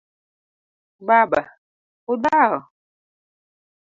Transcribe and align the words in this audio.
Baba: 1.07 1.41
Udhao? 2.11 2.57